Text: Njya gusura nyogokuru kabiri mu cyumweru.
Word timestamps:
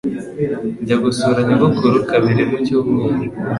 Njya 0.81 0.97
gusura 1.03 1.39
nyogokuru 1.47 1.97
kabiri 2.09 2.43
mu 2.49 2.57
cyumweru. 2.65 3.17